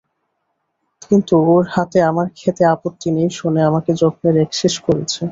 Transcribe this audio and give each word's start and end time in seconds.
কিন্তু 1.01 1.33
ওর 1.47 1.63
হাতে 1.73 1.99
আমার 2.09 2.27
খেতে 2.37 2.63
আপত্তি 2.73 3.09
নেই 3.15 3.29
শুনে 3.39 3.61
আমাকে 3.69 3.91
যত্নের 4.01 4.35
একশেষ 4.45 4.73
করেছে। 4.85 5.21